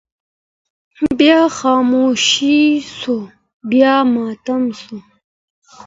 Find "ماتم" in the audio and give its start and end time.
4.13-4.63